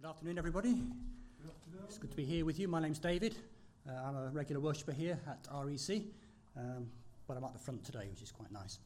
[0.00, 0.72] Good afternoon, everybody.
[0.72, 1.82] Good afternoon.
[1.84, 2.68] It's good to be here with you.
[2.68, 3.34] My name's David.
[3.86, 6.00] Uh, I'm a regular worshipper here at REC,
[6.56, 6.86] um,
[7.28, 8.78] but I'm at the front today, which is quite nice.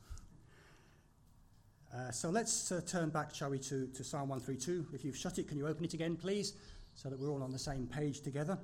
[1.94, 4.88] Uh, so let's uh, turn back, shall we, to, to Psalm 132.
[4.92, 6.54] If you've shut it, can you open it again, please,
[6.96, 8.58] so that we're all on the same page together?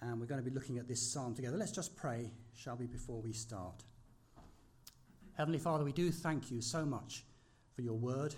[0.00, 1.56] And we're going to be looking at this psalm together.
[1.56, 3.84] Let's just pray, shall we, before we start.
[5.36, 7.22] Heavenly Father, we do thank you so much
[7.76, 8.34] for your word.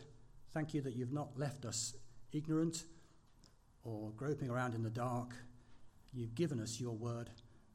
[0.53, 1.95] Thank you that you've not left us
[2.35, 2.85] ignorant
[3.85, 5.35] or groping around in the dark.
[6.13, 7.31] You've given us your word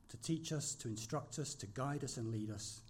[0.10, 2.82] to teach us, to instruct us, to guide us and lead us.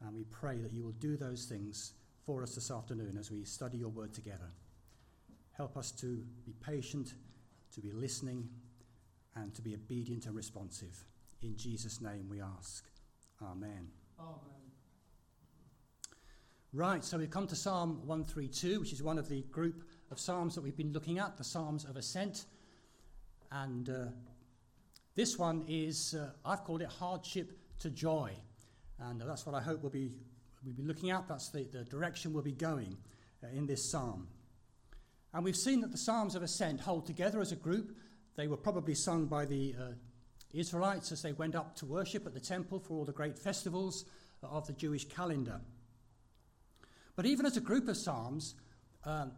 [0.00, 1.92] And we pray that you will do those things
[2.24, 4.50] for us this afternoon as we study your word together.
[5.52, 7.14] Help us to be patient,
[7.72, 8.48] to be listening,
[9.36, 11.04] and to be obedient and responsive.
[11.42, 12.84] In Jesus' name we ask.
[13.42, 13.88] Amen.
[14.18, 14.64] Amen.
[16.72, 20.54] Right, so we've come to Psalm 132, which is one of the group of Psalms
[20.54, 22.44] that we've been looking at, the Psalms of Ascent.
[23.50, 24.04] And uh,
[25.16, 28.30] this one is, uh, I've called it Hardship to Joy.
[29.00, 30.12] And uh, that's what I hope we'll be,
[30.64, 31.26] we'll be looking at.
[31.26, 32.96] That's the, the direction we'll be going
[33.42, 34.28] uh, in this psalm.
[35.32, 37.96] And we've seen that the Psalms of Ascent hold together as a group.
[38.36, 39.84] They were probably sung by the uh,
[40.52, 44.04] Israelites as they went up to worship at the temple for all the great festivals
[44.44, 45.60] of the Jewish calendar.
[47.16, 48.54] But even as a group of Psalms,
[49.04, 49.32] um,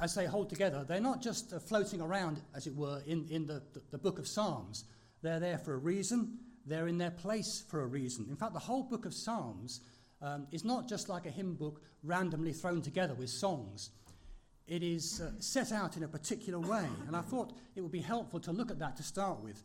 [0.00, 3.46] as they hold together, they're not just uh, floating around, as it were, in, in
[3.46, 4.84] the, the, the book of Psalms.
[5.22, 8.26] They're there for a reason, they're in their place for a reason.
[8.30, 9.80] In fact, the whole book of Psalms
[10.22, 13.90] um, is not just like a hymn book randomly thrown together with songs.
[14.66, 18.00] It is uh, set out in a particular way, and I thought it would be
[18.00, 19.62] helpful to look at that to start with.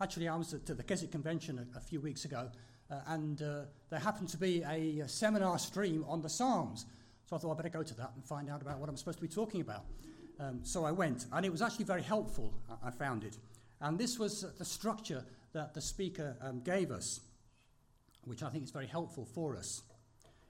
[0.00, 2.50] Actually, I was at the Keswick Convention a, a few weeks ago,
[2.90, 6.86] uh, and uh, there happened to be a, a seminar stream on the Psalms.
[7.26, 9.18] So I thought I'd better go to that and find out about what I'm supposed
[9.18, 9.84] to be talking about.
[10.38, 13.36] Um, so I went, and it was actually very helpful, I found it.
[13.80, 17.20] And this was the structure that the speaker um, gave us,
[18.24, 19.82] which I think is very helpful for us.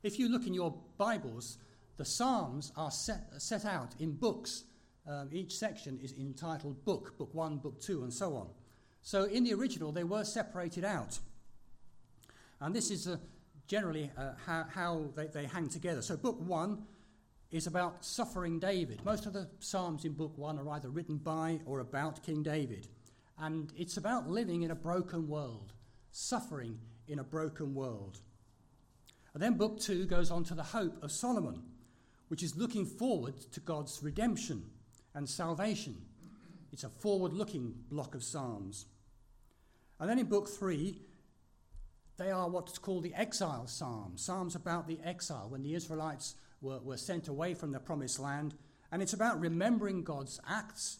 [0.02, 1.58] If you look in your Bibles,
[1.96, 4.64] the Psalms are set, set out in books.
[5.06, 8.48] Um, each section is entitled Book, Book 1, Book 2, and so on.
[9.02, 11.18] So in the original, they were separated out.
[12.60, 13.20] And this is a,
[13.66, 16.02] generally uh, how, how they, they hang together.
[16.02, 16.84] So, book one
[17.50, 19.04] is about suffering David.
[19.04, 22.88] Most of the Psalms in book one are either written by or about King David.
[23.38, 25.72] And it's about living in a broken world,
[26.10, 28.18] suffering in a broken world.
[29.32, 31.62] And then book two goes on to the hope of Solomon,
[32.28, 34.64] which is looking forward to God's redemption
[35.14, 35.96] and salvation.
[36.72, 38.86] It's a forward looking block of Psalms.
[40.00, 41.02] And then in book three,
[42.16, 46.78] they are what's called the exile psalms, psalms about the exile, when the Israelites were,
[46.80, 48.54] were sent away from the promised land.
[48.92, 50.98] And it's about remembering God's acts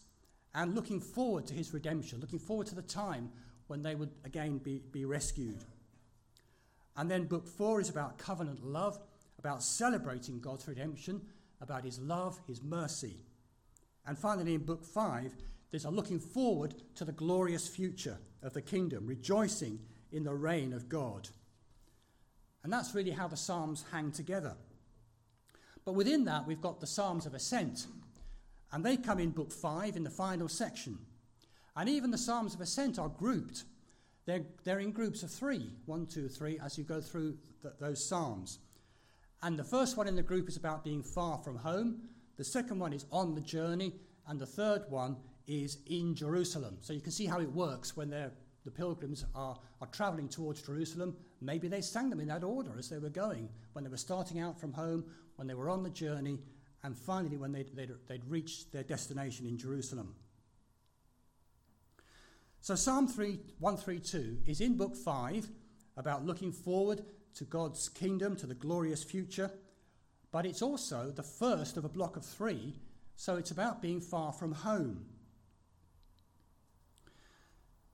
[0.54, 3.30] and looking forward to his redemption, looking forward to the time
[3.68, 5.64] when they would again be, be rescued.
[6.96, 8.98] And then book four is about covenant love,
[9.38, 11.20] about celebrating God's redemption,
[11.60, 13.16] about his love, his mercy.
[14.06, 15.34] And finally, in book five,
[15.70, 19.78] there's a looking forward to the glorious future of the kingdom, rejoicing
[20.12, 21.28] in the reign of God.
[22.62, 24.54] And that's really how the Psalms hang together.
[25.84, 27.86] But within that, we've got the Psalms of Ascent.
[28.72, 30.98] And they come in book five in the final section.
[31.76, 33.64] And even the Psalms of Ascent are grouped.
[34.26, 38.04] They're, they're in groups of three one, two, three, as you go through th- those
[38.04, 38.58] Psalms.
[39.42, 42.08] And the first one in the group is about being far from home.
[42.36, 43.92] The second one is on the journey.
[44.26, 45.16] And the third one
[45.46, 46.78] is in Jerusalem.
[46.80, 48.32] So you can see how it works when they're
[48.64, 52.88] the pilgrims are, are traveling towards Jerusalem, maybe they sang them in that order as
[52.88, 55.04] they were going, when they were starting out from home,
[55.36, 56.40] when they were on the journey,
[56.82, 60.14] and finally when they'd, they'd, they'd reached their destination in Jerusalem.
[62.60, 65.46] So Psalm 3, 132 is in book 5
[65.96, 67.04] about looking forward
[67.34, 69.50] to God's kingdom, to the glorious future,
[70.32, 72.74] but it's also the first of a block of three,
[73.16, 75.04] so it's about being far from home.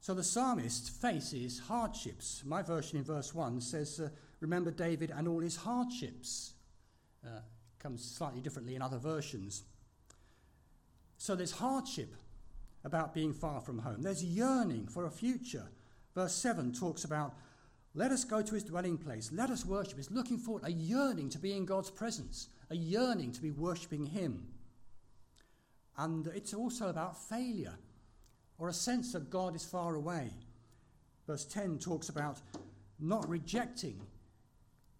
[0.01, 2.43] So the psalmist faces hardships.
[2.45, 4.09] My version in verse 1 says, uh,
[4.41, 6.55] Remember David and all his hardships.
[7.25, 7.41] Uh,
[7.79, 9.65] comes slightly differently in other versions.
[11.19, 12.15] So there's hardship
[12.85, 15.67] about being far from home, there's yearning for a future.
[16.15, 17.35] Verse 7 talks about,
[17.95, 19.99] Let us go to his dwelling place, let us worship.
[19.99, 24.07] It's looking forward, a yearning to be in God's presence, a yearning to be worshipping
[24.07, 24.49] him.
[25.99, 27.77] And it's also about failure
[28.61, 30.31] or a sense that God is far away.
[31.27, 32.39] Verse 10 talks about
[33.01, 33.99] not rejecting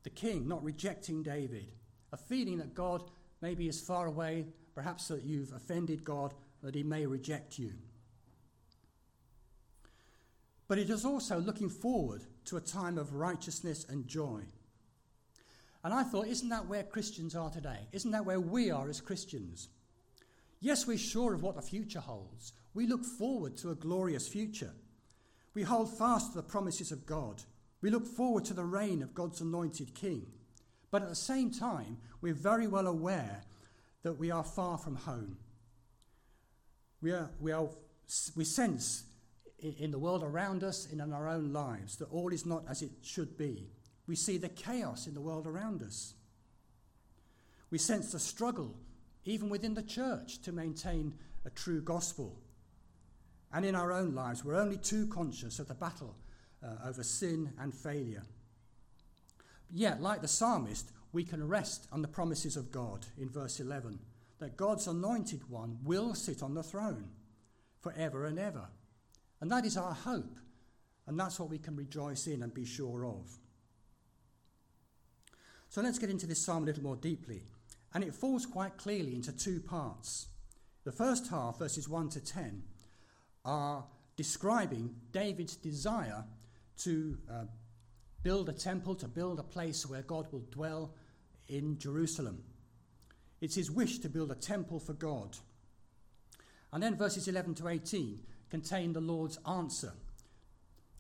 [0.03, 1.69] the king, not rejecting David,
[2.11, 3.03] a feeling that God
[3.43, 7.73] maybe is far away, perhaps that you've offended God, that He may reject you.
[10.67, 14.41] But it is also looking forward to a time of righteousness and joy.
[15.85, 17.89] And I thought, isn't that where Christians are today?
[17.93, 19.69] Isn't that where we are as Christians?
[20.61, 22.53] Yes, we're sure of what the future holds.
[22.75, 24.73] We look forward to a glorious future.
[25.55, 27.43] We hold fast to the promises of God.
[27.83, 30.27] We look forward to the reign of God's anointed King.
[30.91, 33.43] But at the same time, we're very well aware
[34.03, 35.37] that we are far from home.
[37.01, 37.69] We, are, we, are,
[38.37, 39.05] we sense
[39.59, 42.83] in the world around us and in our own lives that all is not as
[42.83, 43.71] it should be.
[44.07, 46.15] We see the chaos in the world around us.
[47.71, 48.77] We sense the struggle,
[49.25, 51.15] even within the church, to maintain
[51.45, 52.41] a true gospel.
[53.53, 56.15] And in our own lives, we're only too conscious of the battle
[56.63, 58.23] uh, over sin and failure.
[59.73, 63.99] Yet, like the psalmist, we can rest on the promises of God in verse 11
[64.39, 67.11] that God's anointed one will sit on the throne
[67.81, 68.69] forever and ever.
[69.41, 70.39] And that is our hope.
[71.07, 73.39] And that's what we can rejoice in and be sure of.
[75.69, 77.43] So let's get into this psalm a little more deeply.
[77.95, 80.29] And it falls quite clearly into two parts.
[80.85, 82.63] The first half, verses 1 to 10,
[83.45, 83.85] are
[84.17, 86.25] describing David's desire
[86.79, 87.45] to uh,
[88.23, 90.95] build a temple, to build a place where God will dwell
[91.49, 92.43] in Jerusalem.
[93.41, 95.37] It's his wish to build a temple for God.
[96.73, 98.21] And then verses 11 to 18
[98.51, 99.93] contain the Lord's answer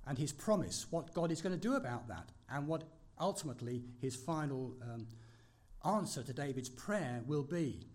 [0.07, 2.85] and his promise, what God is going to do about that, and what
[3.21, 5.07] ultimately his final um,
[5.85, 7.87] answer to David's prayer will be.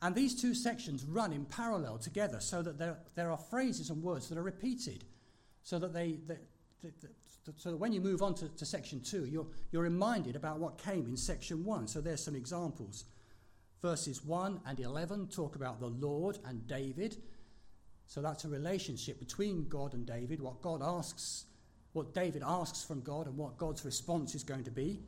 [0.00, 4.02] And these two sections run in parallel together so that there, there are phrases and
[4.02, 5.04] words that are repeated,
[5.62, 6.18] so that, they,
[7.56, 10.78] so that when you move on to, to section two, you're, you're reminded about what
[10.78, 11.88] came in section one.
[11.88, 13.04] So there's some examples.
[13.82, 17.16] Verses 1 and 11 talk about the Lord and David.
[18.06, 21.44] So that's a relationship between God and David, what God asks,
[21.92, 25.00] what David asks from God, and what God's response is going to be.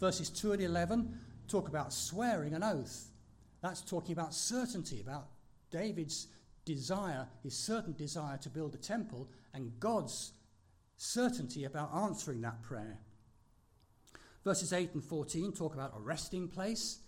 [0.00, 1.18] Verses 2 and 11
[1.48, 3.08] talk about swearing an oath.
[3.62, 5.28] That's talking about certainty, about
[5.70, 6.26] David's
[6.64, 10.32] desire, his certain desire to build a temple, and God's
[10.96, 12.98] certainty about answering that prayer.
[14.44, 16.98] Verses 8 and 14 talk about a resting place,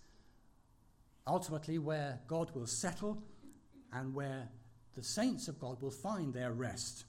[1.26, 3.22] ultimately, where God will settle
[3.92, 4.48] and where
[4.94, 7.04] the saints of God will find their rest.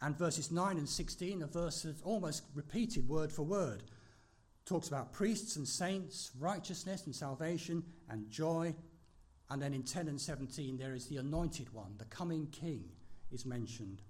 [0.00, 3.82] And verses 9 and 16 are verses almost repeated word for word.
[4.64, 8.74] Talks about priests and saints, righteousness and salvation, and joy.
[9.50, 12.84] And then in 10 and 17, there is the anointed one, the coming king,
[13.30, 14.02] is mentioned.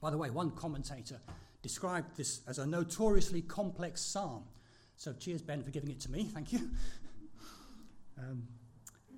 [0.00, 1.20] By the way, one commentator
[1.62, 4.44] described this as a notoriously complex psalm.
[4.96, 6.24] So cheers, Ben, for giving it to me.
[6.24, 6.58] Thank you.
[8.18, 8.48] um,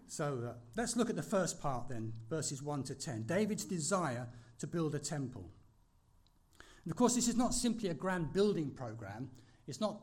[0.09, 3.23] so uh, let's look at the first part then, verses 1 to 10.
[3.23, 4.29] David's desire
[4.59, 5.49] to build a temple.
[6.85, 9.31] And of course, this is not simply a grand building program.
[9.67, 10.01] It's not,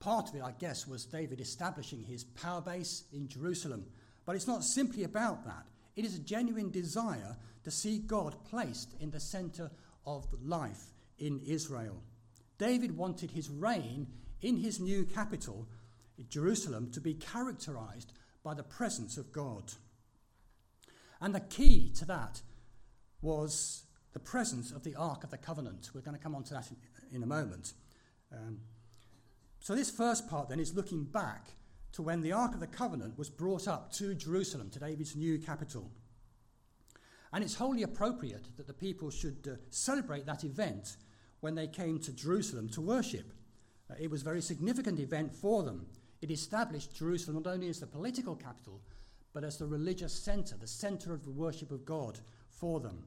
[0.00, 3.86] part of it, I guess, was David establishing his power base in Jerusalem.
[4.24, 5.66] But it's not simply about that.
[5.96, 9.70] It is a genuine desire to see God placed in the center
[10.06, 12.02] of life in Israel.
[12.58, 14.06] David wanted his reign
[14.40, 15.66] in his new capital,
[16.28, 18.12] Jerusalem, to be characterized
[18.44, 19.72] by the presence of God.
[21.20, 22.42] And the key to that
[23.20, 25.90] was the presence of the Ark of the Covenant.
[25.92, 26.76] We're going to come on to that in,
[27.16, 27.72] in a moment.
[28.32, 28.60] Um,
[29.68, 31.48] so, this first part then is looking back
[31.92, 35.36] to when the Ark of the Covenant was brought up to Jerusalem, to David's new
[35.38, 35.90] capital.
[37.34, 40.96] And it's wholly appropriate that the people should uh, celebrate that event
[41.40, 43.30] when they came to Jerusalem to worship.
[43.90, 45.84] Uh, it was a very significant event for them.
[46.22, 48.80] It established Jerusalem not only as the political capital,
[49.34, 53.04] but as the religious center, the center of the worship of God for them.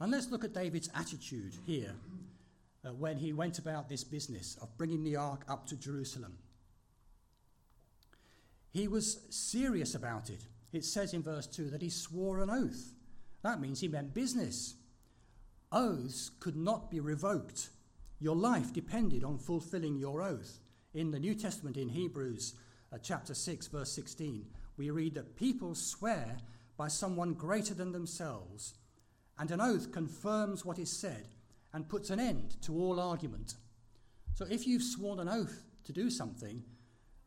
[0.00, 1.92] And let's look at David's attitude here
[2.84, 6.38] uh, when he went about this business of bringing the ark up to Jerusalem.
[8.72, 10.46] He was serious about it.
[10.72, 12.92] It says in verse 2 that he swore an oath.
[13.42, 14.74] That means he meant business.
[15.72, 17.70] Oaths could not be revoked.
[18.20, 20.60] Your life depended on fulfilling your oath.
[20.94, 22.54] In the New Testament, in Hebrews
[22.92, 24.46] uh, chapter 6, verse 16,
[24.76, 26.38] we read that people swear
[26.76, 28.74] by someone greater than themselves,
[29.38, 31.26] and an oath confirms what is said
[31.72, 33.54] and puts an end to all argument.
[34.34, 36.62] So if you've sworn an oath to do something,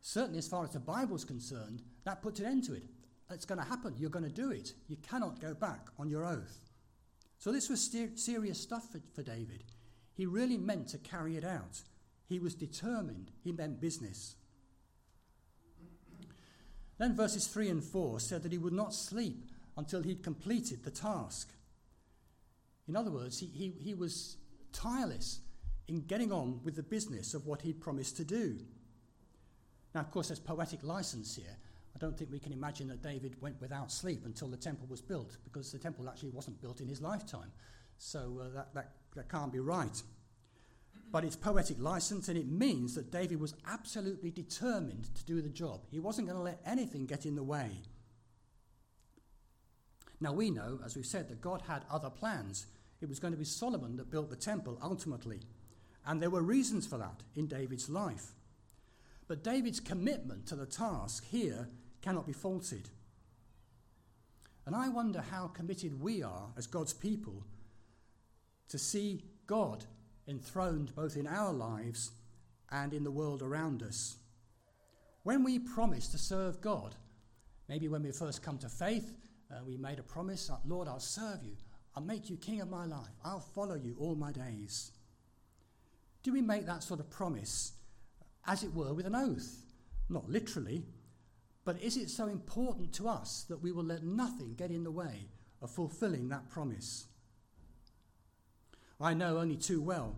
[0.00, 2.84] certainly as far as the Bible is concerned, that puts an end to it.
[3.30, 3.94] It's going to happen.
[3.98, 4.74] You're going to do it.
[4.88, 6.60] You cannot go back on your oath.
[7.38, 9.64] So this was serious stuff for, for David.
[10.14, 11.82] He really meant to carry it out.
[12.28, 13.30] He was determined.
[13.42, 14.36] He meant business.
[16.98, 20.90] Then verses 3 and 4 said that he would not sleep until he'd completed the
[20.90, 21.50] task.
[22.88, 24.36] In other words, he, he, he was
[24.72, 25.40] tireless
[25.88, 28.58] in getting on with the business of what he'd promised to do.
[29.94, 31.56] Now, of course, there's poetic license here.
[31.94, 35.00] I don't think we can imagine that David went without sleep until the temple was
[35.00, 37.52] built, because the temple actually wasn't built in his lifetime.
[37.98, 40.02] So uh, that, that, that can't be right.
[41.12, 45.48] But it's poetic license, and it means that David was absolutely determined to do the
[45.48, 45.82] job.
[45.90, 47.70] He wasn't going to let anything get in the way.
[50.20, 52.66] Now, we know, as we've said, that God had other plans.
[53.00, 55.40] It was going to be Solomon that built the temple ultimately.
[56.06, 58.32] And there were reasons for that in David's life.
[59.26, 61.68] But David's commitment to the task here
[62.02, 62.88] cannot be faulted.
[64.66, 67.42] And I wonder how committed we are as God's people
[68.68, 69.84] to see God
[70.26, 72.12] enthroned both in our lives
[72.70, 74.16] and in the world around us.
[75.22, 76.94] When we promise to serve God,
[77.68, 79.12] maybe when we first come to faith,
[79.54, 81.56] uh, we made a promise Lord, I'll serve you,
[81.94, 84.92] I'll make you king of my life, I'll follow you all my days.
[86.22, 87.72] Do we make that sort of promise,
[88.46, 89.62] as it were, with an oath?
[90.08, 90.84] Not literally,
[91.64, 94.90] but is it so important to us that we will let nothing get in the
[94.90, 95.28] way
[95.62, 97.06] of fulfilling that promise?
[99.00, 100.16] I know only too well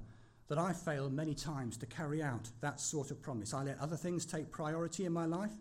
[0.48, 3.52] that I fail many times to carry out that sort of promise.
[3.52, 5.52] I let other things take priority in my life.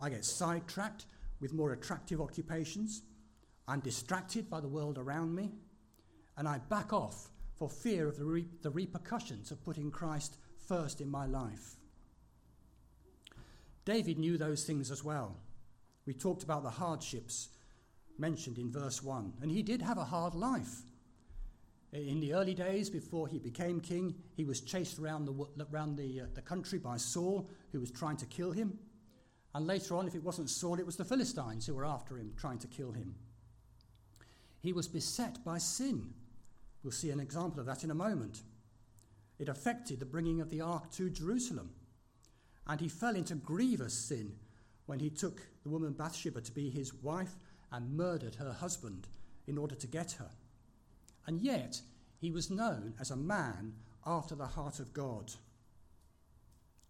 [0.00, 1.06] I get sidetracked
[1.40, 3.02] with more attractive occupations.
[3.70, 5.52] I'm distracted by the world around me.
[6.36, 10.36] And I back off for fear of the, re- the repercussions of putting Christ
[10.66, 11.76] first in my life.
[13.84, 15.36] David knew those things as well.
[16.04, 17.50] We talked about the hardships
[18.18, 20.82] mentioned in verse 1, and he did have a hard life.
[21.92, 26.22] In the early days, before he became king, he was chased around the, around the,
[26.22, 28.78] uh, the country by Saul, who was trying to kill him.
[29.54, 32.32] And later on, if it wasn't Saul, it was the Philistines who were after him,
[32.36, 33.14] trying to kill him.
[34.60, 36.14] He was beset by sin.
[36.82, 38.42] We'll see an example of that in a moment.
[39.38, 41.70] It affected the bringing of the ark to Jerusalem.
[42.66, 44.36] And he fell into grievous sin
[44.86, 47.36] when he took the woman Bathsheba to be his wife
[47.72, 49.06] and murdered her husband
[49.46, 50.30] in order to get her.
[51.26, 51.80] And yet,
[52.18, 53.74] he was known as a man
[54.06, 55.32] after the heart of God.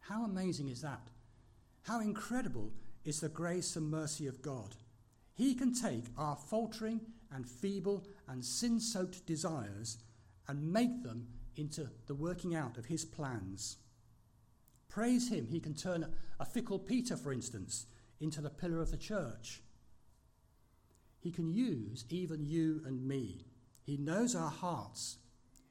[0.01, 1.09] How amazing is that?
[1.83, 2.73] How incredible
[3.05, 4.75] is the grace and mercy of God?
[5.35, 7.01] He can take our faltering
[7.33, 9.99] and feeble and sin soaked desires
[10.49, 13.77] and make them into the working out of his plans.
[14.89, 17.87] Praise him, he can turn a fickle Peter, for instance,
[18.21, 19.63] into the pillar of the church.
[21.21, 23.47] He can use even you and me.
[23.83, 25.19] He knows our hearts.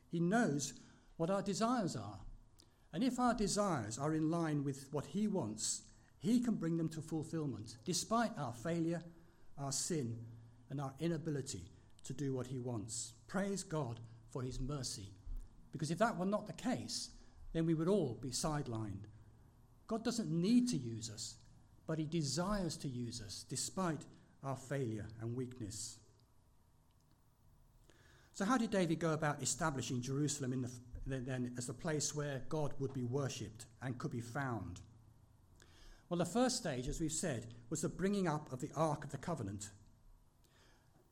[0.08, 0.74] He knows
[1.18, 2.20] what our desires are.
[2.94, 5.82] And if our desires are in line with what He wants,
[6.20, 9.04] He can bring them to fulfillment, despite our failure,
[9.58, 10.18] our sin,
[10.70, 11.72] and our inability
[12.04, 13.14] to do what He wants.
[13.28, 14.00] Praise God
[14.32, 15.14] for His mercy.
[15.72, 17.10] Because if that were not the case,
[17.54, 19.06] then we would all be sidelined.
[19.88, 21.36] God doesn't need to use us,
[21.88, 24.02] but He desires to use us despite
[24.44, 25.98] our failure and weakness.
[28.34, 30.72] So, how did David go about establishing Jerusalem in the,
[31.06, 34.80] then as the place where God would be worshipped and could be found?
[36.08, 39.12] Well, the first stage, as we've said, was the bringing up of the Ark of
[39.12, 39.70] the Covenant.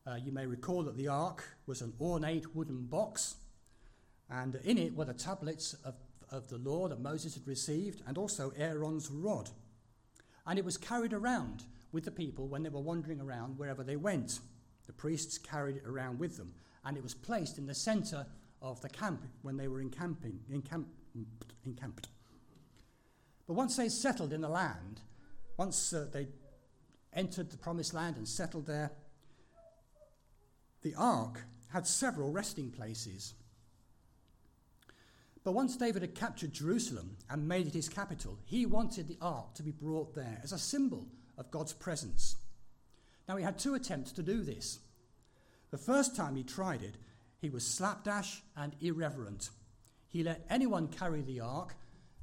[0.06, 3.36] Uh, you may recall that the Ark was an ornate wooden box,
[4.30, 5.94] and in it were the tablets of,
[6.30, 9.50] of the law that Moses had received, and also Aaron's rod.
[10.46, 13.96] And it was carried around with the people when they were wandering around wherever they
[13.96, 14.40] went.
[14.86, 18.26] The priests carried it around with them and it was placed in the center
[18.62, 20.88] of the camp when they were encamping, encamp,
[21.64, 22.08] encamped.
[23.46, 25.00] But once they settled in the land,
[25.58, 26.28] once uh, they
[27.12, 28.90] entered the promised land and settled there,
[30.82, 33.34] the ark had several resting places.
[35.44, 39.54] But once David had captured Jerusalem and made it his capital, he wanted the ark
[39.54, 41.06] to be brought there as a symbol
[41.36, 42.36] of God's presence.
[43.28, 44.78] Now, he had two attempts to do this.
[45.70, 46.96] The first time he tried it,
[47.40, 49.50] he was slapdash and irreverent.
[50.08, 51.74] He let anyone carry the ark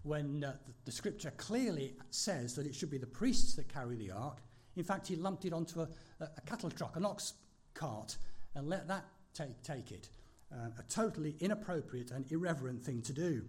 [0.04, 0.54] when uh,
[0.86, 4.38] the, scripture clearly says that it should be the priests that carry the ark.
[4.76, 5.88] In fact, he lumped it onto a,
[6.20, 7.34] a, a cattle truck, an ox
[7.74, 8.18] cart,
[8.56, 10.10] and let that take, take it.
[10.52, 13.44] Uh, a totally inappropriate and irreverent thing to do.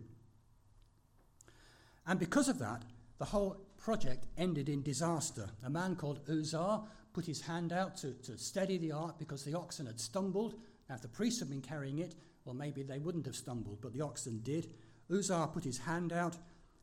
[2.07, 2.83] And because of that,
[3.19, 5.49] the whole project ended in disaster.
[5.65, 6.83] A man called Uzzah
[7.13, 10.55] put his hand out to, to steady the ark because the oxen had stumbled.
[10.89, 13.93] Now, if the priests had been carrying it, well, maybe they wouldn't have stumbled, but
[13.93, 14.69] the oxen did.
[15.11, 16.37] Uzzah put his hand out,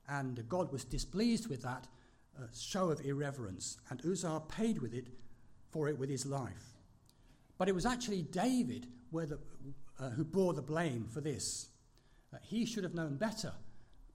[0.07, 1.87] and God was displeased with that,
[2.37, 5.07] uh, show of irreverence, and Uzzah paid with it
[5.69, 6.72] for it with his life.
[7.63, 9.39] But it was actually David the,
[9.97, 11.69] uh, who bore the blame for this.
[12.33, 13.53] Uh, he should have known better,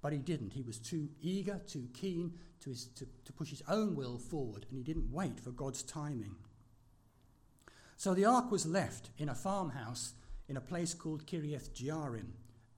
[0.02, 0.52] but he didn't.
[0.52, 4.66] He was too eager, too keen to, his, to, to push his own will forward,
[4.68, 6.34] and he didn't wait for God's timing.
[7.96, 10.12] So the ark was left in a farmhouse
[10.50, 12.32] in a place called Kiriath Jearim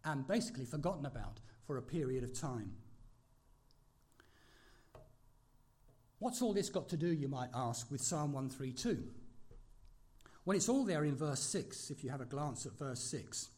[0.05, 2.75] and basically forgotten about for a period of time.
[6.21, 9.03] What's all this got to do, you might ask, with Psalm 132?
[10.51, 13.51] Well, it's all there in verse 6, if you have a glance at verse 6.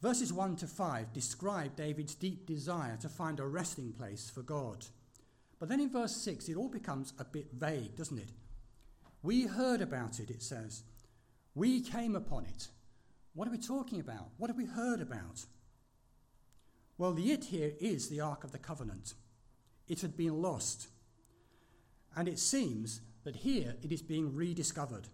[0.00, 4.86] Verses 1 to 5 describe David's deep desire to find a resting place for God.
[5.58, 8.30] But then in verse 6, it all becomes a bit vague, doesn't it?
[9.24, 10.84] We heard about it, it says.
[11.56, 12.68] We came upon it.
[13.34, 14.28] What are we talking about?
[14.36, 15.44] What have we heard about?
[16.98, 19.14] Well, the it here is the Ark of the Covenant.
[19.88, 20.86] It had been lost.
[22.14, 25.08] And it seems that here it is being rediscovered.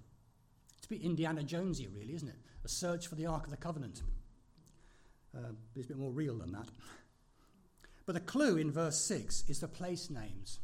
[0.84, 2.36] It's a bit Indiana Jonesy, really, isn't it?
[2.62, 4.02] A search for the Ark of the Covenant.
[5.34, 6.68] Uh, it's a bit more real than that.
[8.04, 10.58] But the clue in verse 6 is the place names.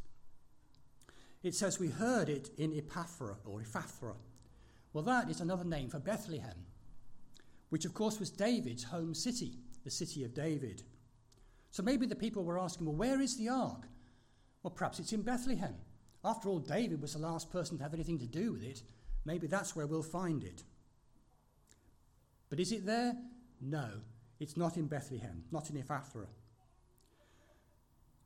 [1.42, 4.12] It says, We heard it in Epaphra or Ephaphra.
[4.92, 6.66] Well, that is another name for Bethlehem,
[7.70, 10.82] which of course was David's home city, the city of David.
[11.70, 13.86] So maybe the people were asking, Well, where is the ark?
[14.62, 15.76] Well, perhaps it's in Bethlehem.
[16.22, 18.82] After all, David was the last person to have anything to do with it.
[19.24, 20.62] Maybe that's where we'll find it.
[22.48, 23.16] But is it there?
[23.60, 23.88] No,
[24.38, 26.26] it's not in Bethlehem, not in Ephrathah.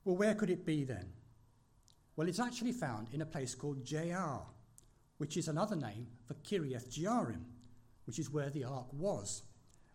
[0.04, 1.12] Well, where could it be then?
[2.16, 4.42] Well, it's actually found in a place called Jaar,
[5.18, 7.44] which is another name for Kiriath Jearim,
[8.06, 9.42] which is where the ark was.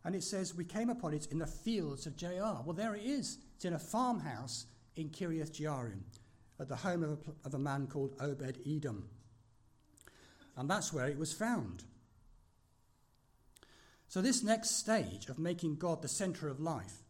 [0.03, 2.63] And it says, We came upon it in the fields of Jaar.
[2.65, 3.37] Well, there it is.
[3.55, 4.65] It's in a farmhouse
[4.95, 6.01] in Kiriath Jearim,
[6.59, 9.07] at the home of a, of a man called Obed Edom.
[10.57, 11.83] And that's where it was found.
[14.07, 17.03] So, this next stage of making God the centre of life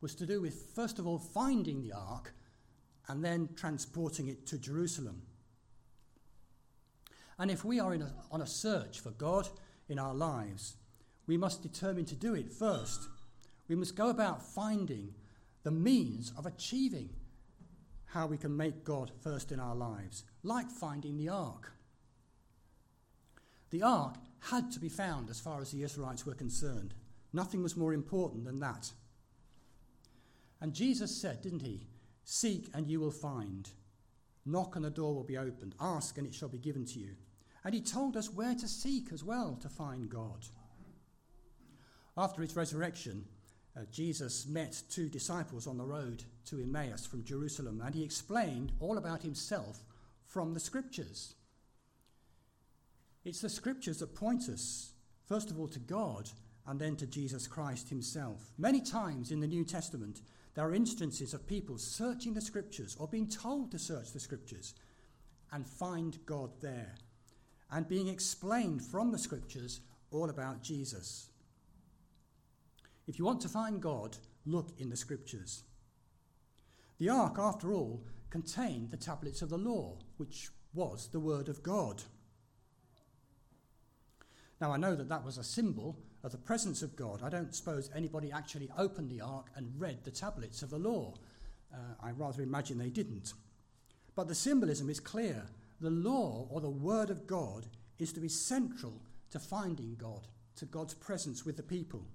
[0.00, 2.32] was to do with, first of all, finding the ark
[3.08, 5.22] and then transporting it to Jerusalem.
[7.38, 9.48] And if we are a, on a search for God
[9.88, 10.76] in our lives,
[11.26, 13.08] we must determine to do it first.
[13.68, 15.14] We must go about finding
[15.62, 17.10] the means of achieving
[18.06, 21.72] how we can make God first in our lives, like finding the ark.
[23.74, 26.94] The ark had to be found as far as the Israelites were concerned.
[27.32, 28.92] Nothing was more important than that.
[30.60, 31.88] And Jesus said, didn't he?
[32.22, 33.68] Seek and you will find.
[34.46, 35.74] Knock and the door will be opened.
[35.80, 37.16] Ask and it shall be given to you.
[37.64, 40.46] And he told us where to seek as well to find God.
[42.16, 43.24] After his resurrection,
[43.76, 48.70] uh, Jesus met two disciples on the road to Emmaus from Jerusalem, and he explained
[48.78, 49.80] all about himself
[50.28, 51.34] from the scriptures.
[53.24, 54.92] It's the scriptures that point us,
[55.26, 56.28] first of all, to God
[56.66, 58.52] and then to Jesus Christ himself.
[58.58, 60.20] Many times in the New Testament,
[60.54, 64.74] there are instances of people searching the scriptures or being told to search the scriptures
[65.52, 66.94] and find God there,
[67.70, 71.28] and being explained from the scriptures all about Jesus.
[73.06, 75.62] If you want to find God, look in the scriptures.
[76.98, 81.62] The ark, after all, contained the tablets of the law, which was the word of
[81.62, 82.02] God.
[84.64, 87.20] Now, I know that that was a symbol of the presence of God.
[87.22, 91.12] I don't suppose anybody actually opened the ark and read the tablets of the law.
[91.70, 93.34] Uh, I rather imagine they didn't.
[94.14, 95.44] But the symbolism is clear.
[95.82, 97.66] The law, or the word of God,
[97.98, 102.06] is to be central to finding God, to God's presence with the people.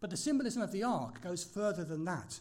[0.00, 2.38] But the symbolism of the ark goes further than that.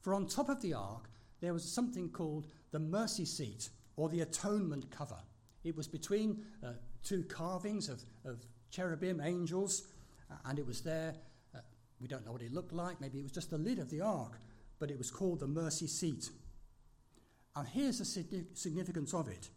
[0.00, 1.10] For on top of the ark,
[1.42, 5.18] there was something called the mercy seat, or the atonement cover.
[5.64, 9.82] It was between uh, two carvings of, of cherubim, angels,
[10.44, 11.14] and it was there.
[11.54, 11.58] Uh,
[12.00, 13.00] we don't know what it looked like.
[13.00, 14.40] Maybe it was just the lid of the ark,
[14.78, 16.30] but it was called the mercy seat.
[17.56, 19.50] And here's the significance of it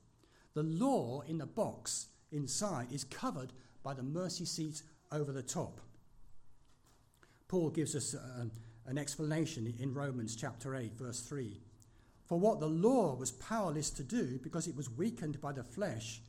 [0.54, 5.80] the law in the box inside is covered by the mercy seat over the top.
[7.48, 8.46] Paul gives us uh,
[8.86, 11.60] an explanation in Romans chapter 8, verse 3.
[12.26, 16.22] For what the law was powerless to do because it was weakened by the flesh,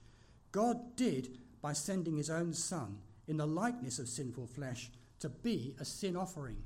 [0.53, 5.75] God did by sending his own Son in the likeness of sinful flesh to be
[5.81, 6.63] a sin offering.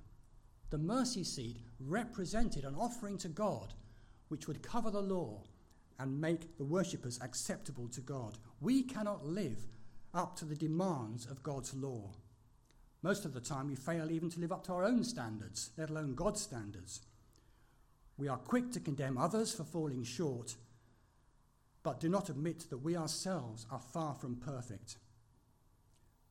[0.71, 3.75] The mercy seat represented an offering to God
[4.29, 5.43] which would cover the law
[5.99, 8.38] and make the worshippers acceptable to God.
[8.61, 9.59] We cannot live
[10.14, 12.12] up to the demands of God's law.
[13.03, 15.91] Most of the time, we fail even to live up to our own standards, let
[15.91, 17.01] alone God's standards.
[18.18, 20.57] We are quick to condemn others for falling short,
[21.85, 24.96] but do not admit that we ourselves are far from perfect.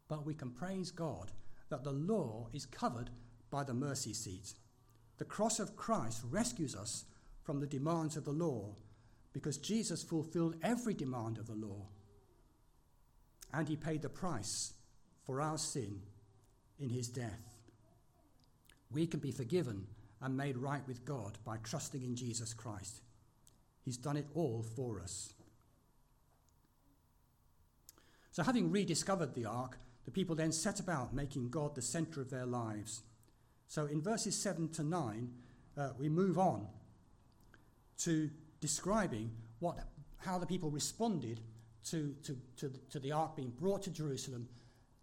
[0.09, 1.31] But we can praise God
[1.69, 3.09] that the law is covered
[3.49, 4.53] by the mercy seat.
[5.17, 7.05] The cross of Christ rescues us
[7.43, 8.75] from the demands of the law
[9.31, 11.87] because Jesus fulfilled every demand of the law.
[13.53, 14.73] And he paid the price
[15.25, 16.01] for our sin
[16.79, 17.55] in his death.
[18.91, 19.87] We can be forgiven
[20.21, 23.01] and made right with God by trusting in Jesus Christ.
[23.83, 25.33] He's done it all for us.
[28.31, 32.29] So, having rediscovered the ark, the people then set about making God the center of
[32.29, 33.01] their lives.
[33.67, 35.29] So, in verses 7 to 9,
[35.77, 36.67] uh, we move on
[37.99, 39.79] to describing what,
[40.17, 41.39] how the people responded
[41.85, 44.47] to, to, to, to the ark being brought to Jerusalem,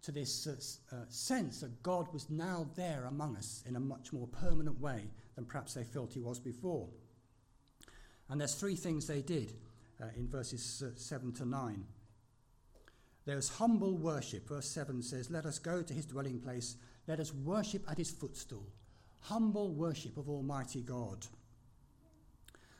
[0.05, 4.13] to this uh, uh, sense that God was now there among us in a much
[4.13, 5.01] more permanent way
[5.35, 6.87] than perhaps they felt he was before.
[8.29, 9.53] And there's three things they did
[9.99, 11.83] uh, in verses uh, 7 to 9.
[13.25, 14.47] There's humble worship.
[14.47, 16.75] Verse 7 says, Let us go to his dwelling place,
[17.07, 18.67] let us worship at his footstool.
[19.21, 21.25] Humble worship of Almighty God.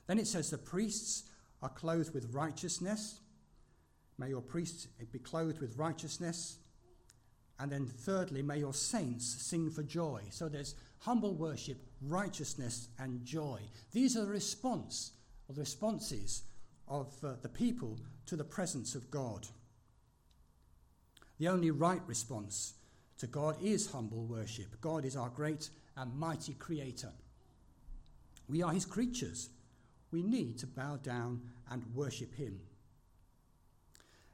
[0.06, 1.24] Then it says, The priests
[1.64, 3.20] are clothed with righteousness.
[4.20, 6.58] May your priests be clothed with righteousness.
[7.60, 10.24] And then, thirdly, may your saints sing for joy.
[10.30, 13.62] So there's humble worship, righteousness, and joy.
[13.92, 15.12] These are the response
[15.48, 16.44] or the responses
[16.88, 19.48] of uh, the people to the presence of God.
[21.40, 22.74] The only right response
[23.20, 24.80] to God is humble worship.
[24.82, 27.12] God is our great and mighty creator.
[28.48, 29.50] We are his creatures.
[30.12, 31.42] We need to bow down
[31.72, 32.60] and worship him.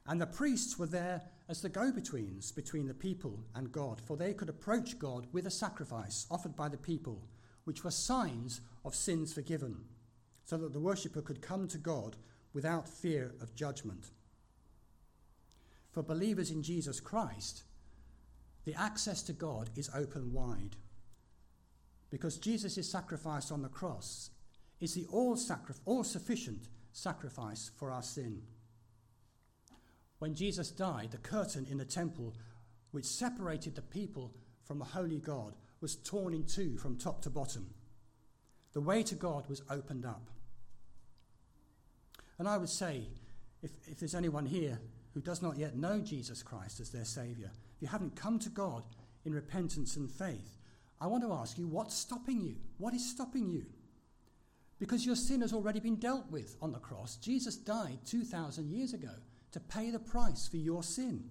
[0.08, 1.22] And the priests were there
[1.52, 5.46] as the go betweens between the people and God, for they could approach God with
[5.46, 7.28] a sacrifice offered by the people,
[7.66, 9.76] which were signs of sins forgiven,
[10.46, 12.16] so that the worshipper could come to God
[12.54, 14.12] without fear of judgment.
[15.92, 17.64] For believers in Jesus Christ,
[18.64, 20.78] the access to God is open wide.
[22.10, 24.30] Because Jesus' sacrifice on the cross
[24.80, 28.42] is the all, sacri- all sufficient sacrifice for our sin.
[30.22, 32.36] When Jesus died, the curtain in the temple,
[32.92, 34.32] which separated the people
[34.64, 37.74] from the holy God, was torn in two from top to bottom.
[38.74, 40.30] The way to God was opened up.
[42.38, 43.08] And I would say,
[43.64, 44.80] if, if there's anyone here
[45.16, 48.50] who does not yet know Jesus Christ as their Saviour, if you haven't come to
[48.50, 48.84] God
[49.26, 50.60] in repentance and faith,
[51.02, 52.58] I want to ask you what's stopping you?
[52.78, 53.66] What is stopping you?
[54.78, 57.16] Because your sin has already been dealt with on the cross.
[57.16, 59.16] Jesus died 2,000 years ago
[59.52, 61.30] to pay the price for your sin,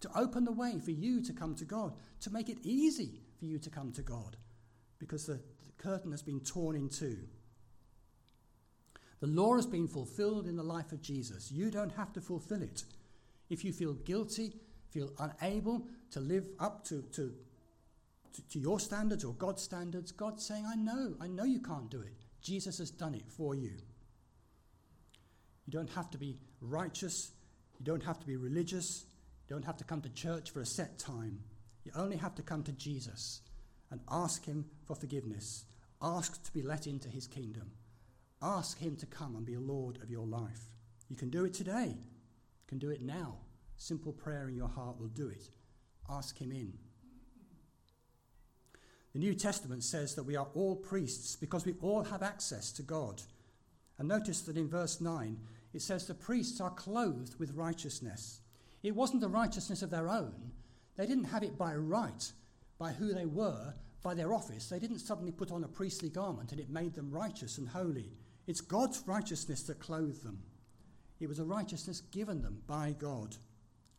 [0.00, 3.44] to open the way for you to come to God, to make it easy for
[3.44, 4.36] you to come to God,
[4.98, 7.18] because the, the curtain has been torn in two.
[9.20, 11.52] The law has been fulfilled in the life of Jesus.
[11.52, 12.82] You don't have to fulfill it.
[13.50, 14.54] If you feel guilty,
[14.90, 17.32] feel unable to live up to, to,
[18.34, 21.88] to, to your standards or God's standards, God's saying, I know, I know you can't
[21.88, 22.14] do it.
[22.40, 23.70] Jesus has done it for you.
[25.66, 27.30] You don't have to be righteous
[27.82, 29.06] you don't have to be religious.
[29.48, 31.40] You don't have to come to church for a set time.
[31.82, 33.40] You only have to come to Jesus
[33.90, 35.64] and ask Him for forgiveness.
[36.00, 37.72] Ask to be let into His kingdom.
[38.40, 40.70] Ask Him to come and be a Lord of your life.
[41.08, 41.88] You can do it today.
[41.88, 43.38] You can do it now.
[43.78, 45.48] Simple prayer in your heart will do it.
[46.08, 46.74] Ask Him in.
[49.12, 52.82] The New Testament says that we are all priests because we all have access to
[52.82, 53.22] God.
[53.98, 55.36] And notice that in verse 9,
[55.72, 58.40] it says the priests are clothed with righteousness.
[58.82, 60.52] It wasn't the righteousness of their own.
[60.96, 62.32] They didn't have it by right,
[62.78, 64.68] by who they were, by their office.
[64.68, 68.12] They didn't suddenly put on a priestly garment and it made them righteous and holy.
[68.46, 70.42] It's God's righteousness that clothed them.
[71.20, 73.36] It was a righteousness given them by God,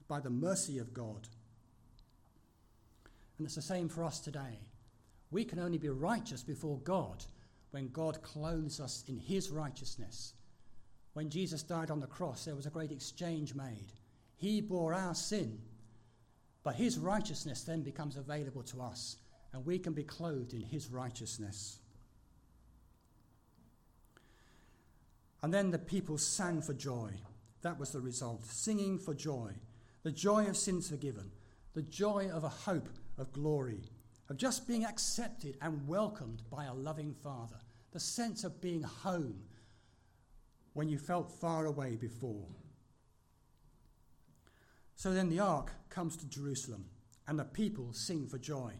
[0.07, 1.27] by the mercy of God.
[3.37, 4.59] And it's the same for us today.
[5.31, 7.23] We can only be righteous before God
[7.71, 10.33] when God clothes us in his righteousness
[11.13, 13.93] when Jesus died on the cross, there was a great exchange made.
[14.35, 15.59] He bore our sin,
[16.63, 19.17] but his righteousness then becomes available to us,
[19.53, 21.79] and we can be clothed in his righteousness.
[25.43, 27.11] And then the people sang for joy.
[27.61, 29.51] That was the result singing for joy.
[30.03, 31.31] The joy of sins forgiven,
[31.73, 33.83] the joy of a hope of glory,
[34.29, 37.59] of just being accepted and welcomed by a loving Father,
[37.91, 39.43] the sense of being home
[40.73, 42.47] when you felt far away before.
[44.95, 46.85] So then the ark comes to Jerusalem,
[47.27, 48.73] and the people sing for joy.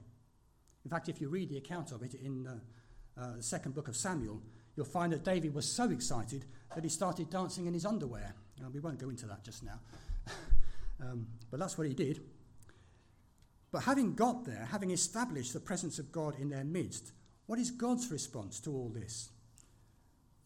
[0.86, 3.88] In fact, if you read the account of it in uh, uh, the second book
[3.88, 4.42] of Samuel,
[4.76, 8.34] you'll find that David was so excited that he started dancing in his underwear.
[8.62, 9.80] Uh, we won't go into that just now.
[11.02, 12.22] um, but that's what he did.
[13.72, 17.12] But having got there, having established the presence of God in their midst,
[17.48, 19.30] what is God's response to all this?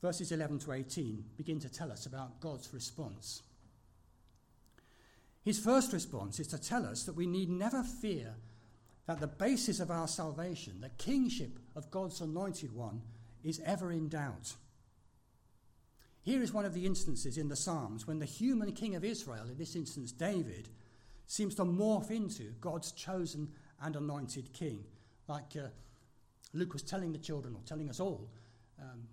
[0.01, 3.41] Verses 11 to 18 begin to tell us about God's response.
[5.43, 8.35] His first response is to tell us that we need never fear
[9.07, 13.01] that the basis of our salvation, the kingship of God's anointed one,
[13.43, 14.55] is ever in doubt.
[16.21, 19.47] Here is one of the instances in the Psalms when the human king of Israel,
[19.49, 20.67] in this instance David,
[21.25, 23.47] seems to morph into God's chosen
[23.81, 24.83] and anointed king.
[25.29, 25.67] Like uh,
[26.53, 28.29] Luke was telling the children, or telling us all,
[28.81, 29.03] um,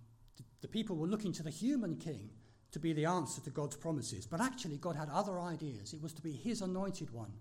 [0.60, 2.30] the, people were looking to the human king
[2.72, 4.26] to be the answer to God's promises.
[4.26, 5.92] But actually, God had other ideas.
[5.92, 7.32] It was to be his anointed one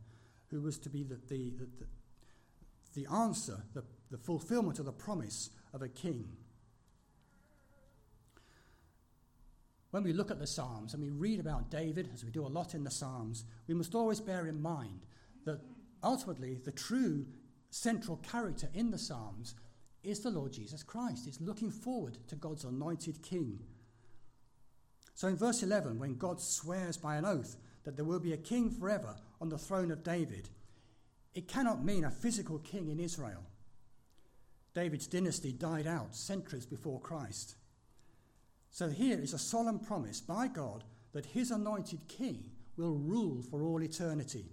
[0.49, 1.67] who was to be the, the, the,
[2.93, 6.27] the answer, the, the fulfillment of the promise of a king.
[9.89, 12.47] When we look at the Psalms and we read about David, as we do a
[12.47, 15.05] lot in the Psalms, we must always bear in mind
[15.45, 15.61] that
[16.03, 17.25] ultimately the true
[17.69, 19.55] central character in the Psalms
[20.03, 21.27] is the Lord Jesus Christ.
[21.27, 23.59] It's looking forward to God's anointed king.
[25.15, 28.37] So in verse 11, when God swears by an oath that there will be a
[28.37, 30.49] king forever on the throne of David,
[31.33, 33.43] it cannot mean a physical king in Israel.
[34.73, 37.55] David's dynasty died out centuries before Christ.
[38.71, 43.63] So here is a solemn promise by God that his anointed king will rule for
[43.63, 44.45] all eternity.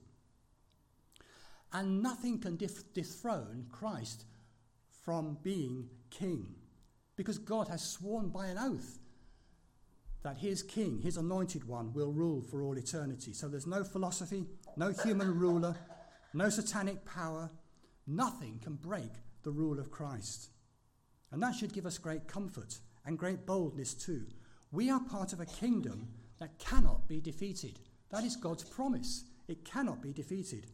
[1.72, 4.24] And nothing can dethrone Christ
[5.02, 6.54] from being king
[7.16, 8.98] because God has sworn by an oath
[10.22, 13.32] that his king, his anointed one, will rule for all eternity.
[13.32, 15.76] So there's no philosophy, no human ruler,
[16.34, 17.50] no satanic power.
[18.06, 20.50] Nothing can break the rule of Christ.
[21.30, 24.26] And that should give us great comfort and great boldness too.
[24.72, 26.08] We are part of a kingdom
[26.38, 27.78] that cannot be defeated.
[28.10, 29.24] That is God's promise.
[29.48, 30.66] It cannot be defeated.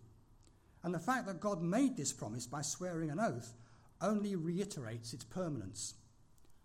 [0.82, 3.52] And the fact that God made this promise by swearing an oath
[4.00, 5.94] only reiterates its permanence.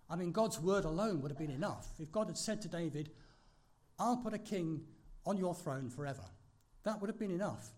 [0.09, 1.87] I mean, God's word alone would have been enough.
[1.99, 3.11] If God had said to David,
[3.97, 4.81] I'll put a king
[5.25, 6.23] on your throne forever,
[6.83, 7.69] that would have been enough.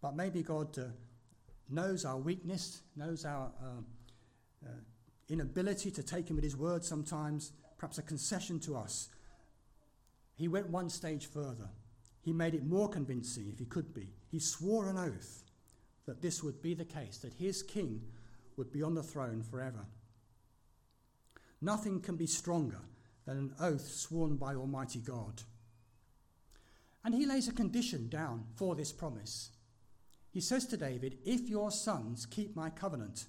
[0.00, 0.84] But maybe God uh,
[1.68, 4.70] knows our weakness, knows our uh, uh,
[5.28, 9.08] inability to take him at his word sometimes, perhaps a concession to us.
[10.36, 11.68] He went one stage further.
[12.22, 14.08] He made it more convincing, if he could be.
[14.30, 15.44] He swore an oath
[16.06, 18.02] that this would be the case, that his king
[18.56, 19.86] would be on the throne forever.
[21.60, 22.80] Nothing can be stronger
[23.24, 25.42] than an oath sworn by Almighty God.
[27.04, 29.50] And he lays a condition down for this promise.
[30.30, 33.26] He says to David, If your sons keep my covenant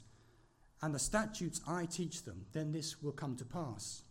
[0.81, 4.03] and the statutes I teach them, then this will come to pass.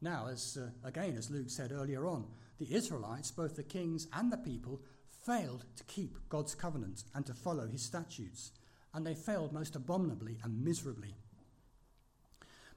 [0.00, 2.26] Now, as uh, again, as Luke said earlier on,
[2.58, 4.82] the Israelites, both the kings and the people,
[5.24, 8.50] failed to keep God's covenant and to follow his statutes,
[8.94, 11.14] and they failed most abominably and miserably.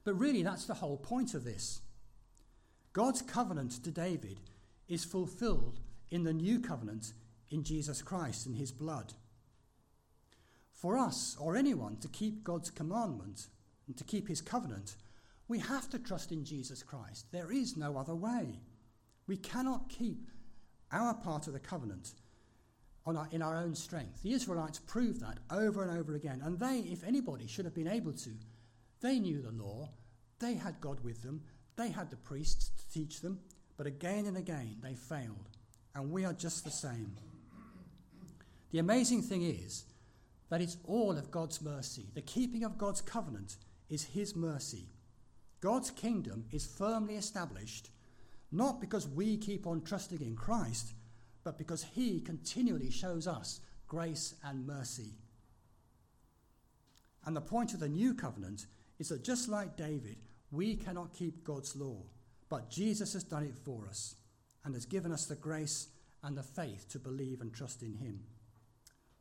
[0.04, 1.82] But really, that's the whole point of this.
[2.93, 4.39] God's covenant to David
[4.88, 7.13] is fulfilled in the new covenant
[7.49, 9.13] in Jesus Christ and his blood.
[10.71, 13.47] For us, or anyone, to keep God's commandment
[13.88, 14.95] and to keep his covenant,
[15.47, 17.32] we have to trust in Jesus Christ.
[17.32, 18.60] There is no other way.
[19.28, 20.30] We cannot keep
[20.91, 22.12] our part of the covenant
[23.05, 24.23] our, in our own strength.
[24.23, 27.87] The Israelites proved that over and over again, and they, if anybody, should have been
[27.87, 28.31] able to
[29.01, 29.89] they knew the law,
[30.39, 31.41] they had God with them,
[31.75, 33.39] they had the priests to teach them,
[33.77, 35.49] but again and again they failed.
[35.93, 37.15] And we are just the same.
[38.71, 39.85] The amazing thing is
[40.49, 42.07] that it's all of God's mercy.
[42.15, 43.57] The keeping of God's covenant
[43.89, 44.87] is His mercy.
[45.61, 47.89] God's kingdom is firmly established
[48.51, 50.93] not because we keep on trusting in Christ,
[51.45, 55.13] but because He continually shows us grace and mercy.
[57.25, 58.65] And the point of the new covenant
[58.99, 60.17] is that just like David,
[60.51, 62.01] we cannot keep God's law,
[62.49, 64.15] but Jesus has done it for us
[64.63, 65.88] and has given us the grace
[66.23, 68.19] and the faith to believe and trust in Him.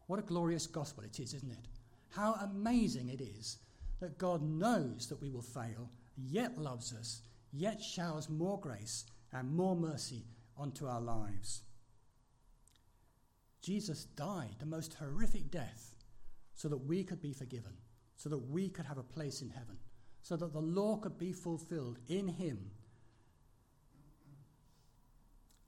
[0.06, 1.68] What a glorious gospel it is, isn't it?
[2.10, 3.58] How amazing it is
[4.00, 9.54] that God knows that we will fail, yet loves us, yet showers more grace and
[9.54, 10.24] more mercy
[10.56, 11.62] onto our lives.
[13.64, 15.94] Jesus died the most horrific death
[16.54, 17.72] so that we could be forgiven
[18.16, 19.76] so that we could have a place in heaven,
[20.22, 22.70] so that the law could be fulfilled in him.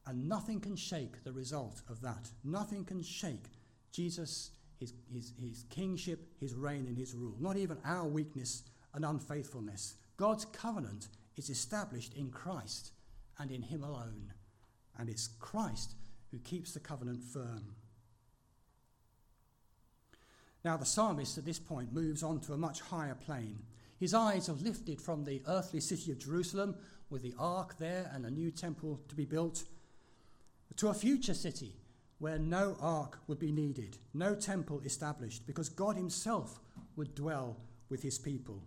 [0.07, 2.31] And nothing can shake the result of that.
[2.45, 3.47] Nothing can shake
[3.91, 7.35] Jesus, his, his, his kingship, his reign, and his rule.
[7.41, 8.63] Not even our weakness
[8.95, 12.93] and unfaithfulness God's covenant is established in Christ
[13.39, 14.33] and in Him alone.
[14.99, 15.95] And it's Christ
[16.31, 17.75] who keeps the covenant firm.
[20.67, 23.61] Now, the psalmist at this point moves on to a much higher plane.
[24.01, 26.75] His eyes are lifted from the earthly city of Jerusalem,
[27.09, 29.63] with the ark there and a new temple to be built,
[30.75, 31.77] to a future city
[32.19, 36.59] where no ark would be needed, no temple established, because God Himself
[36.97, 38.61] would dwell with His people.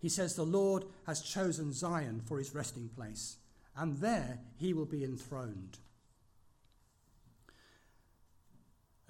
[0.00, 3.38] He says, The Lord has chosen Zion for His resting place,
[3.74, 5.78] and there He will be enthroned.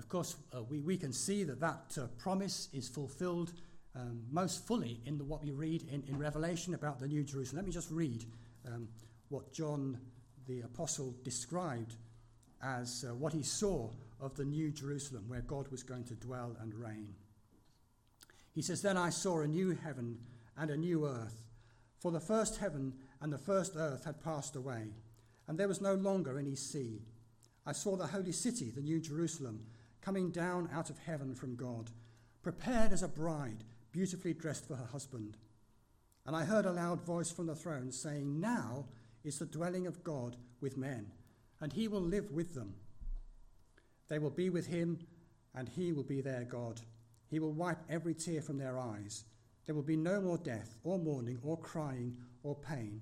[0.03, 3.53] Of course, uh, we, we can see that that uh, promise is fulfilled
[3.95, 7.59] um, most fully in the, what we read in, in Revelation about the New Jerusalem.
[7.59, 8.25] Let me just read
[8.67, 8.89] um,
[9.29, 9.97] what John
[10.49, 11.95] the Apostle described
[12.61, 16.57] as uh, what he saw of the New Jerusalem, where God was going to dwell
[16.61, 17.15] and reign.
[18.57, 20.19] He says, Then I saw a new heaven
[20.59, 21.45] and a new earth,
[22.01, 24.89] for the first heaven and the first earth had passed away,
[25.47, 27.03] and there was no longer any sea.
[27.65, 29.61] I saw the holy city, the New Jerusalem,
[30.05, 31.91] coming down out of heaven from God,
[32.43, 35.37] prepared as a bride, beautifully dressed for her husband.
[36.27, 38.87] And I heard a loud voice from the throne saying, Now
[39.25, 41.13] is the dwelling of God with men
[41.63, 42.75] and he will live with them.
[44.09, 44.99] They will be with him,
[45.55, 46.81] and he will be their God.
[47.31, 49.25] He will wipe every tear from their eyes.
[49.65, 53.01] There will be no more death, or mourning, or crying, or pain,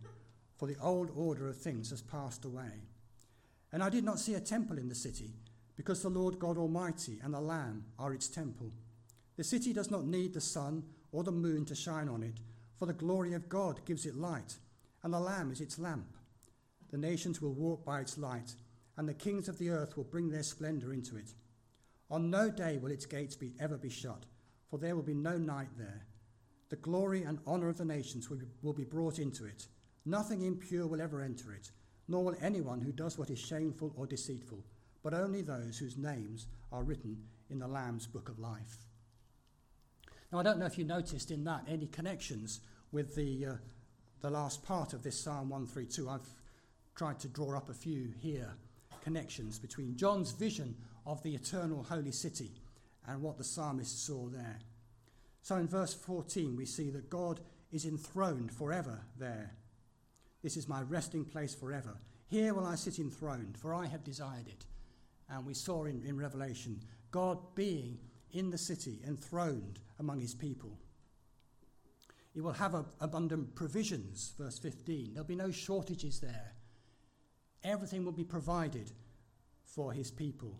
[0.58, 2.84] for the old order of things has passed away.
[3.72, 5.32] And I did not see a temple in the city,
[5.80, 8.70] because the Lord God Almighty and the Lamb are its temple.
[9.38, 12.38] The city does not need the sun or the moon to shine on it,
[12.78, 14.58] for the glory of God gives it light,
[15.02, 16.18] and the Lamb is its lamp.
[16.90, 18.56] The nations will walk by its light,
[18.98, 21.32] and the kings of the earth will bring their splendor into it.
[22.10, 24.26] On no day will its gates be ever be shut,
[24.68, 26.04] for there will be no night there.
[26.68, 29.66] The glory and honor of the nations will be, will be brought into it.
[30.04, 31.70] Nothing impure will ever enter it,
[32.06, 34.62] nor will anyone who does what is shameful or deceitful,
[35.02, 37.16] but only those whose names are written
[37.48, 38.78] in the Lamb's book of life.
[40.32, 42.60] Now, I don't know if you noticed in that any connections
[42.92, 43.52] with the, uh,
[44.20, 46.08] the last part of this Psalm 132.
[46.08, 46.28] I've
[46.94, 48.54] tried to draw up a few here
[49.02, 52.50] connections between John's vision of the eternal holy city
[53.06, 54.58] and what the psalmist saw there.
[55.42, 57.40] So in verse 14, we see that God
[57.72, 59.52] is enthroned forever there.
[60.42, 61.96] This is my resting place forever.
[62.28, 64.64] Here will I sit enthroned, for I have desired it.
[65.30, 67.98] And we saw in, in Revelation God being
[68.32, 70.78] in the city, enthroned among his people.
[72.32, 75.14] He will have abundant provisions, verse 15.
[75.14, 76.52] There'll be no shortages there.
[77.64, 78.92] Everything will be provided
[79.64, 80.56] for his people.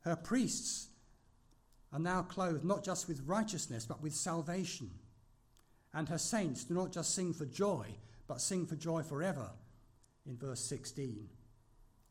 [0.00, 0.88] Her priests
[1.92, 4.90] are now clothed not just with righteousness, but with salvation.
[5.94, 7.86] And her saints do not just sing for joy,
[8.26, 9.50] but sing for joy forever,
[10.26, 11.28] in verse 16.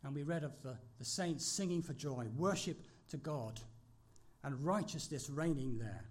[0.03, 2.77] And we read of the, the saints singing for joy, worship
[3.09, 3.59] to God,
[4.43, 6.05] and righteousness reigning there.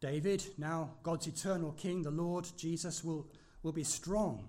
[0.00, 3.26] David, now God's eternal King, the Lord Jesus, will
[3.66, 4.46] will be strong.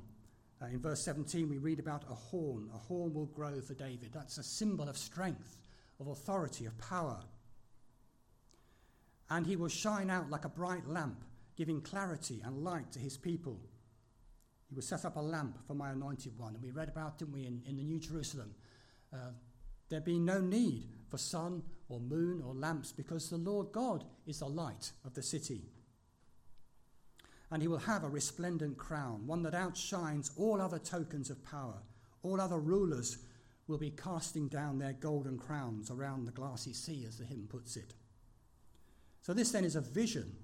[0.62, 2.70] Uh, in verse 17, we read about a horn.
[2.72, 4.12] A horn will grow for David.
[4.14, 5.58] That's a symbol of strength,
[6.00, 7.20] of authority, of power.
[9.32, 11.24] And he will shine out like a bright lamp,
[11.56, 13.60] giving clarity and light to his people.
[14.70, 16.56] He will set up a lamp for my anointed one.
[16.56, 18.54] And we read about, didn't we, in, in the New Jerusalem?
[19.14, 19.32] Uh,
[19.90, 24.40] there being no need for sun or moon or lamps because the Lord God is
[24.40, 25.62] the light of the city
[27.52, 31.82] and he will have a resplendent crown, one that outshines all other tokens of power.
[32.24, 33.20] All other rulers
[33.68, 37.78] will be casting down their golden crowns around the glassy sea, as the hymn puts
[37.78, 37.94] it.
[39.22, 40.36] So, this then is a vision,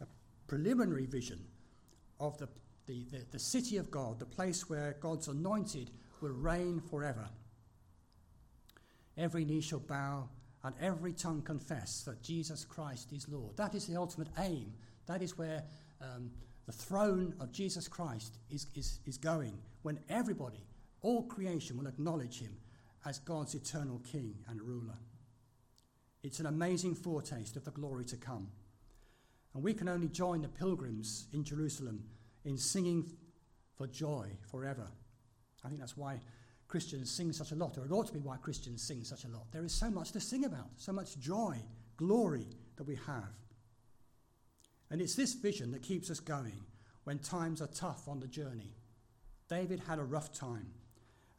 [0.00, 0.06] a
[0.46, 1.40] preliminary vision
[2.18, 2.48] of the,
[2.90, 7.28] the, the, the city of God, the place where God's anointed will reign forever.
[9.16, 10.28] Every knee shall bow
[10.64, 13.56] and every tongue confess that Jesus Christ is Lord.
[13.56, 14.72] That is the ultimate aim.
[15.06, 15.62] That is where
[16.00, 16.32] um,
[16.66, 20.66] the throne of Jesus Christ is, is, is going when everybody,
[21.00, 22.56] all creation, will acknowledge him
[23.06, 24.98] as God's eternal king and ruler.
[26.22, 28.48] It's an amazing foretaste of the glory to come.
[29.54, 32.04] And we can only join the pilgrims in Jerusalem
[32.44, 33.10] in singing
[33.76, 34.86] for joy forever.
[35.64, 36.20] I think that's why
[36.68, 39.28] Christians sing such a lot, or it ought to be why Christians sing such a
[39.28, 39.50] lot.
[39.52, 41.56] There is so much to sing about, so much joy,
[41.96, 43.34] glory that we have.
[44.90, 46.64] And it's this vision that keeps us going
[47.04, 48.74] when times are tough on the journey.
[49.48, 50.66] David had a rough time.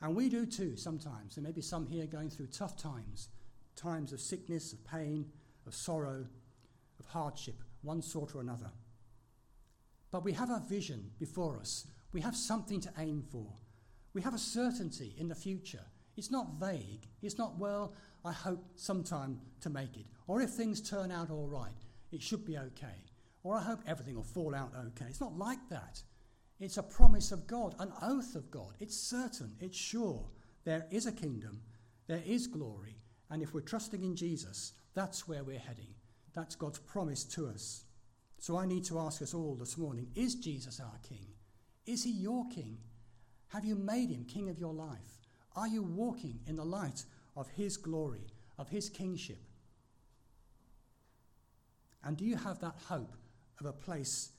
[0.01, 1.35] And we do too sometimes.
[1.35, 3.29] There may be some here going through tough times
[3.75, 5.25] times of sickness, of pain,
[5.65, 6.25] of sorrow,
[6.99, 8.69] of hardship, one sort or another.
[10.11, 11.87] But we have a vision before us.
[12.11, 13.47] We have something to aim for.
[14.13, 15.85] We have a certainty in the future.
[16.17, 17.07] It's not vague.
[17.21, 17.93] It's not, well,
[18.25, 20.05] I hope sometime to make it.
[20.27, 23.05] Or if things turn out all right, it should be okay.
[23.43, 25.05] Or I hope everything will fall out okay.
[25.07, 26.01] It's not like that.
[26.59, 28.75] It's a promise of God, an oath of God.
[28.79, 30.29] It's certain, it's sure.
[30.63, 31.61] There is a kingdom,
[32.05, 33.01] there is glory,
[33.31, 35.95] and if we're trusting in Jesus, that's where we're heading.
[36.35, 37.85] That's God's promise to us.
[38.41, 41.27] So I need to ask us all this morning is Jesus our King?
[41.85, 42.79] Is he your King?
[43.49, 45.19] Have you made him King of your life?
[45.55, 47.05] Are you walking in the light
[47.37, 48.25] of his glory,
[48.57, 49.37] of his kingship?
[52.03, 53.15] And do you have that hope
[53.59, 54.31] of a place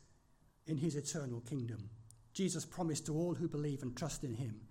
[0.67, 1.89] in his eternal kingdom?
[2.33, 4.63] Jesus promised to all who believe and trust in him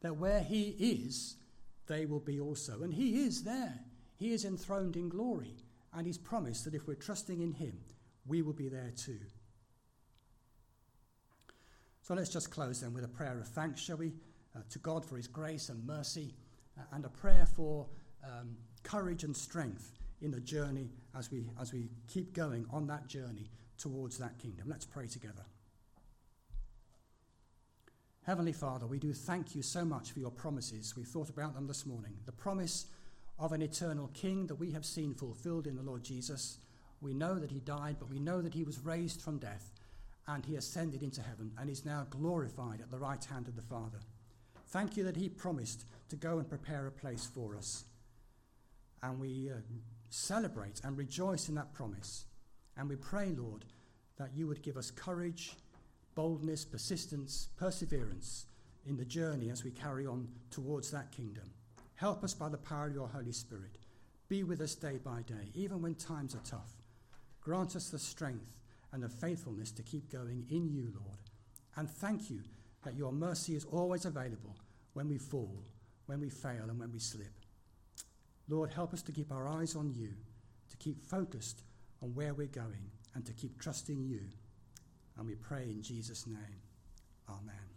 [0.00, 1.36] that where he is,
[1.86, 2.82] they will be also.
[2.82, 3.78] And he is there.
[4.16, 5.54] He is enthroned in glory.
[5.94, 7.78] And he's promised that if we're trusting in him,
[8.26, 9.18] we will be there too.
[12.02, 14.12] So let's just close then with a prayer of thanks, shall we,
[14.56, 16.34] uh, to God for his grace and mercy,
[16.78, 17.86] uh, and a prayer for
[18.24, 23.06] um, courage and strength in the journey as we, as we keep going on that
[23.06, 24.66] journey towards that kingdom.
[24.68, 25.44] Let's pray together.
[28.24, 30.94] Heavenly Father, we do thank you so much for your promises.
[30.96, 32.12] We thought about them this morning.
[32.26, 32.86] The promise
[33.38, 36.58] of an eternal King that we have seen fulfilled in the Lord Jesus.
[37.00, 39.72] We know that he died, but we know that he was raised from death
[40.26, 43.62] and he ascended into heaven and is now glorified at the right hand of the
[43.62, 43.98] Father.
[44.68, 47.84] Thank you that he promised to go and prepare a place for us.
[49.02, 49.56] And we uh,
[50.10, 52.26] celebrate and rejoice in that promise.
[52.76, 53.64] And we pray, Lord,
[54.18, 55.56] that you would give us courage,
[56.14, 58.46] boldness, persistence, perseverance
[58.86, 61.50] in the journey as we carry on towards that kingdom.
[61.96, 63.78] Help us by the power of your Holy Spirit.
[64.28, 66.79] Be with us day by day, even when times are tough.
[67.50, 68.46] Grant us the strength
[68.92, 71.18] and the faithfulness to keep going in you, Lord.
[71.74, 72.42] And thank you
[72.84, 74.54] that your mercy is always available
[74.92, 75.64] when we fall,
[76.06, 77.32] when we fail, and when we slip.
[78.48, 80.10] Lord, help us to keep our eyes on you,
[80.70, 81.64] to keep focused
[82.00, 84.20] on where we're going, and to keep trusting you.
[85.18, 86.62] And we pray in Jesus' name.
[87.28, 87.69] Amen.